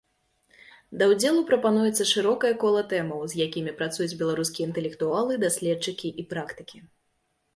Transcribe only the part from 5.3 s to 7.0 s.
даследчыкі і практыкі.